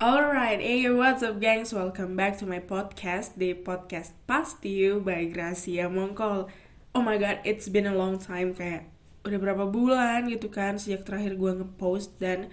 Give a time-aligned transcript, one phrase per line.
[0.00, 1.76] Alright, hey what's up gangs?
[1.76, 6.48] Welcome back to my podcast, the podcast Past You by Gracia Mongkol.
[6.96, 8.88] Oh my god, it's been a long time kayak
[9.28, 12.48] udah berapa bulan gitu kan sejak terakhir gue ngepost dan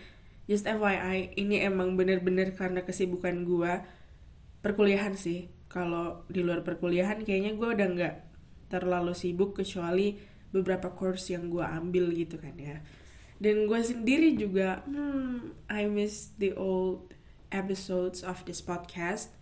[0.52, 3.79] just FYI ini emang bener-bener karena kesibukan gue
[4.59, 5.48] perkuliahan sih.
[5.71, 8.16] Kalau di luar perkuliahan kayaknya gue udah nggak
[8.68, 10.20] terlalu sibuk kecuali
[10.52, 12.84] beberapa course yang gue ambil gitu kan ya.
[13.39, 17.16] Dan gue sendiri juga, hmm, I miss the old
[17.54, 19.33] episodes of this podcast.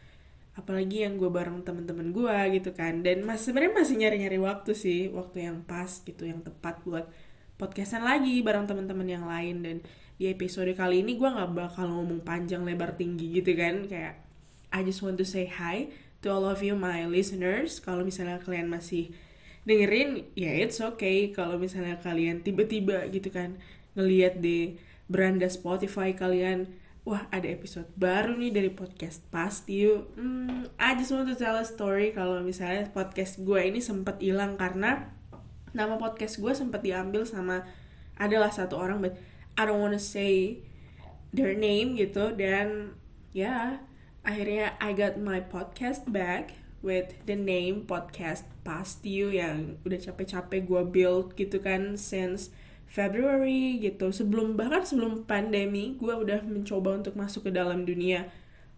[0.55, 3.03] Apalagi yang gue bareng temen-temen gue gitu kan.
[3.03, 5.11] Dan mas sebenarnya masih nyari-nyari waktu sih.
[5.11, 7.11] Waktu yang pas gitu yang tepat buat
[7.59, 9.55] podcastan lagi bareng temen-temen yang lain.
[9.63, 9.77] Dan
[10.15, 13.83] di episode kali ini gue nggak bakal ngomong panjang lebar tinggi gitu kan.
[13.83, 14.23] Kayak
[14.71, 15.91] I just want to say hi
[16.23, 17.83] to all of you my listeners.
[17.83, 19.11] Kalau misalnya kalian masih
[19.67, 21.35] dengerin ya it's okay.
[21.35, 23.59] Kalau misalnya kalian tiba-tiba gitu kan
[23.99, 24.79] ngelihat di
[25.11, 26.71] beranda Spotify kalian
[27.05, 30.17] wah ada episode baru nih dari podcast pasti yuk.
[30.17, 34.57] Hmm, I just want to tell a story kalau misalnya podcast gue ini sempat hilang
[34.57, 35.13] karena
[35.77, 37.61] nama podcast gue sempat diambil sama
[38.17, 39.13] adalah satu orang but
[39.53, 40.65] I don't wanna say
[41.29, 42.33] their name gitu.
[42.33, 42.97] Dan
[43.37, 43.65] ya yeah,
[44.25, 50.65] akhirnya I got my podcast back with the name podcast past you yang udah capek-capek
[50.65, 52.49] gue build gitu kan since
[52.89, 54.13] February gitu.
[54.13, 58.29] Sebelum bahkan sebelum pandemi gue udah mencoba untuk masuk ke dalam dunia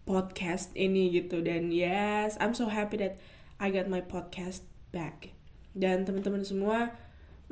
[0.08, 1.44] podcast ini gitu.
[1.44, 3.20] Dan yes I'm so happy that
[3.60, 5.36] I got my podcast back.
[5.76, 6.96] Dan teman-teman semua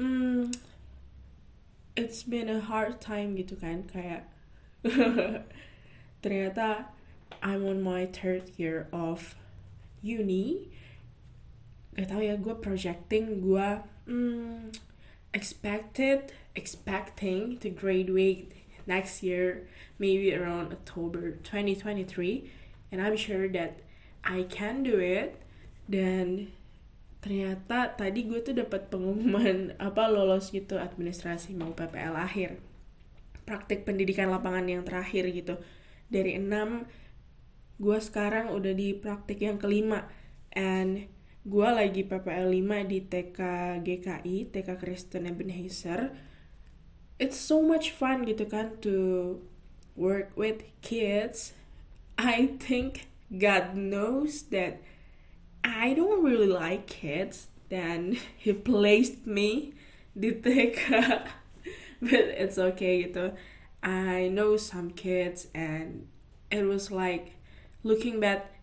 [0.01, 0.51] hmm,
[1.95, 3.87] it's been a hard time gitu kan.
[3.87, 4.29] Kayak
[6.25, 6.91] ternyata
[7.45, 9.37] I'm on my third year of
[10.01, 10.73] uni.
[11.97, 13.69] Gak tau ya gue projecting gue
[14.05, 14.69] hmm,
[15.37, 18.57] expected expecting to graduate
[18.89, 19.69] next year,
[20.01, 22.51] maybe around October 2023,
[22.91, 23.85] and I'm sure that
[24.25, 25.37] I can do it.
[25.87, 26.51] Dan
[27.23, 32.59] ternyata tadi gue tuh dapat pengumuman apa lolos gitu administrasi mau PPL akhir.
[33.47, 35.61] Praktik pendidikan lapangan yang terakhir gitu.
[36.11, 36.89] Dari enam
[37.77, 40.09] gue sekarang udah di praktik yang kelima.
[40.57, 41.07] And
[41.47, 43.39] gue lagi PPL 5 di TK
[43.87, 46.11] GKI TK Kristen Ebenezer
[47.19, 49.41] it's so much fun gitu kan to
[49.97, 51.57] work with kids.
[52.17, 54.81] I think God knows that
[55.65, 57.49] I don't really like kids.
[57.69, 59.75] Then He placed me
[60.17, 60.81] di TK,
[62.05, 63.33] but it's okay gitu.
[63.83, 66.09] I know some kids and
[66.51, 67.37] it was like
[67.85, 68.56] looking back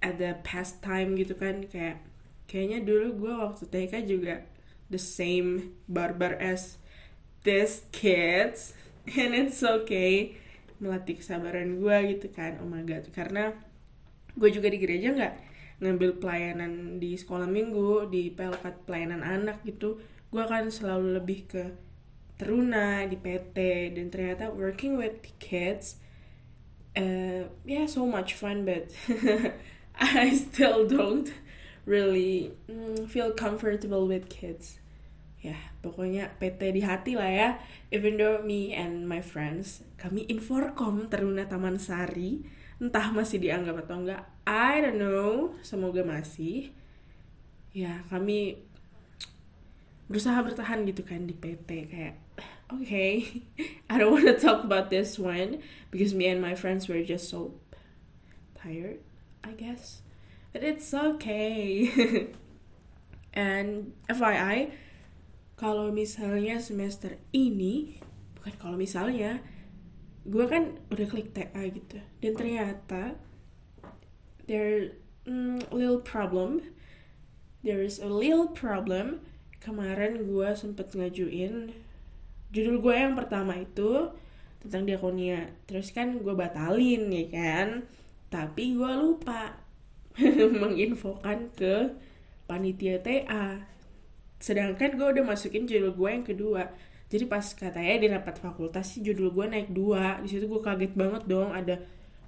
[0.00, 2.00] at the past time gitu kan kayak
[2.48, 4.34] kayaknya dulu gue waktu TK juga
[4.90, 6.80] the same barbar as
[7.46, 8.74] this kids
[9.20, 10.36] and it's okay
[10.80, 12.56] melatih kesabaran gue gitu kan.
[12.64, 13.04] Oh my god.
[13.12, 13.52] Karena
[14.32, 15.34] gue juga di gereja nggak
[15.80, 20.00] ngambil pelayanan di sekolah minggu di pelkat pelayanan anak gitu.
[20.32, 21.64] Gue kan selalu lebih ke
[22.40, 23.56] teruna di PT
[23.92, 26.00] dan ternyata working with kids
[26.96, 28.88] uh, yeah so much fun but
[30.24, 31.28] I still don't
[31.84, 34.80] really mm, feel comfortable with kids.
[35.44, 37.48] Ya pokoknya PT di hati lah ya.
[37.92, 42.40] Even though me and my friends kami inforkom Teruna Taman Sari
[42.80, 46.72] entah masih dianggap atau enggak I don't know semoga masih.
[47.76, 48.64] Ya kami
[50.08, 52.16] berusaha bertahan gitu kan di PT kayak
[52.72, 53.44] okay
[53.92, 55.60] I don't want to talk about this one
[55.92, 57.54] because me and my friends were just so
[58.58, 58.98] tired
[59.44, 60.02] I guess.
[60.52, 61.88] But it's okay.
[63.34, 64.74] And FYI
[65.54, 68.00] kalau misalnya semester ini
[68.40, 69.44] bukan kalau misalnya
[70.24, 72.00] gue kan udah klik TA gitu.
[72.24, 73.20] Dan ternyata
[74.48, 74.96] there
[75.28, 76.64] mm, little problem.
[77.60, 79.22] There is a little problem.
[79.60, 81.76] Kemarin gue sempet ngajuin
[82.50, 84.10] judul gue yang pertama itu
[84.64, 85.52] tentang diakonia.
[85.68, 87.68] Terus kan gue batalin ya kan
[88.30, 89.58] tapi gue lupa
[90.62, 91.98] menginfokan ke
[92.46, 93.62] panitia TA
[94.40, 96.72] sedangkan gue udah masukin judul gue yang kedua.
[97.10, 100.22] Jadi pas katanya di rapat fakultas sih judul gue naik dua.
[100.24, 101.76] Di situ gue kaget banget dong ada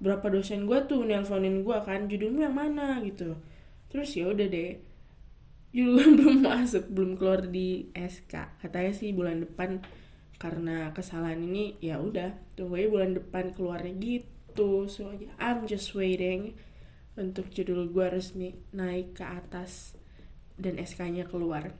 [0.02, 3.40] berapa dosen gue tuh nelponin gue kan judulmu yang mana gitu.
[3.88, 4.92] Terus ya udah deh
[5.72, 9.80] judul gue belum masuk belum keluar di SK katanya sih bulan depan
[10.36, 14.31] karena kesalahan ini ya udah tunggu aja bulan depan keluarnya gitu
[14.88, 16.56] so I'm just waiting
[17.16, 19.96] untuk judul gue resmi naik ke atas
[20.56, 21.76] dan SK-nya keluar.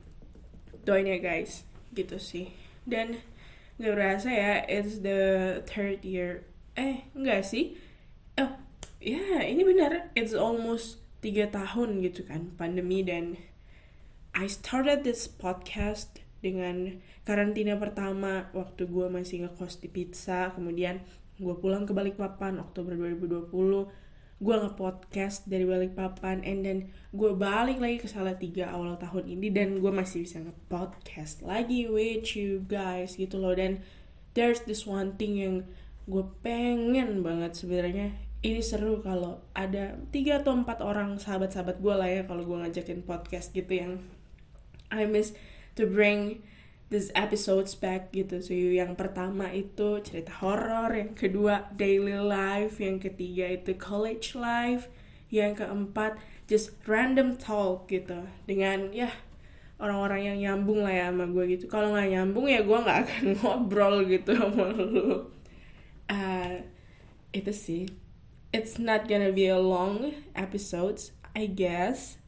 [0.85, 1.65] Doain ya guys.
[1.93, 2.53] Gitu sih.
[2.85, 3.21] Dan
[3.81, 6.45] gak berasa ya it's the third year.
[6.77, 7.77] Eh enggak sih?
[8.37, 8.59] Ya
[9.03, 10.13] yeah, ini benar.
[10.15, 13.39] It's almost tiga tahun gitu kan pandemi dan
[14.35, 20.51] I started this podcast dengan karantina pertama waktu gue masih ngekos di pizza.
[20.51, 21.05] Kemudian
[21.43, 23.51] gue pulang ke Balikpapan Oktober 2020
[24.43, 26.79] gue nge-podcast dari Balikpapan and then
[27.15, 28.07] gue balik lagi ke
[28.43, 33.55] tiga awal tahun ini dan gue masih bisa nge-podcast lagi with you guys gitu loh.
[33.55, 33.79] Dan
[34.35, 35.55] there's this one thing yang
[36.11, 38.11] gue pengen banget sebenarnya.
[38.43, 43.07] Ini seru kalau ada tiga atau empat orang sahabat-sahabat gue lah ya kalau gue ngajakin
[43.07, 44.03] podcast gitu yang
[44.91, 45.31] I miss
[45.79, 46.43] to bring
[46.93, 53.01] this episodes back gitu so yang pertama itu cerita horor yang kedua daily life yang
[53.01, 54.93] ketiga itu college life
[55.33, 58.21] yang keempat just random talk gitu.
[58.45, 59.09] Dengan ya
[59.81, 61.65] orang-orang yang nyambung lah ya sama gue gitu.
[61.65, 65.33] Kalau nggak nyambung ya gue nggak akan ngobrol gitu sama lu.
[66.05, 66.61] Uh,
[67.33, 67.83] itu sih.
[68.53, 72.21] It's not gonna be a long episodes I guess.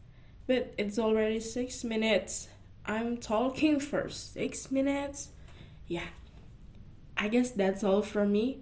[0.49, 2.53] But it's already six minutes
[2.85, 5.33] I'm talking for six minutes.
[5.89, 6.09] Yeah,
[7.17, 8.61] I guess that's all from me.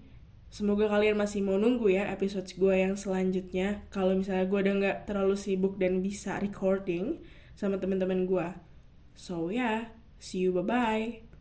[0.53, 3.83] Semoga kalian masih mau nunggu ya episode gue yang selanjutnya.
[3.89, 7.25] Kalau misalnya gue udah nggak terlalu sibuk dan bisa recording
[7.57, 8.47] sama teman-teman gue.
[9.17, 9.91] So yeah,
[10.21, 11.32] see you bye bye.